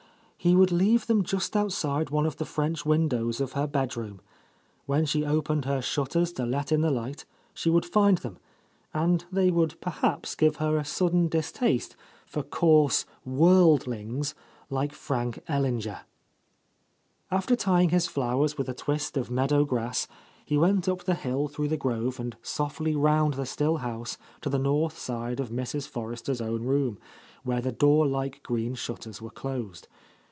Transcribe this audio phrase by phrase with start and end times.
[0.43, 4.21] He would leave them just outside one of the French windows of her bedroom.
[4.87, 8.39] When she opened her shutters to let in the light, she would find them,—
[8.91, 11.95] and they would perhaps give her a sudden distaste
[12.25, 14.33] for coarse worldlings
[14.71, 19.29] like Frank Ellinger.— 8,?— A Lost Lady After tying his flowers with a twist of
[19.29, 20.07] meadow grass,
[20.43, 24.49] he went up the hill through the grove and softly round the still house to
[24.49, 26.97] the north side of Mrs, Forrester's own room,
[27.43, 29.87] where the door like green shutters were closed.